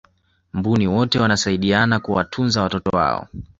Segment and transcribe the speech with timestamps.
[0.53, 3.27] mbuni wote wanasaidiana kuwatunza watoto wao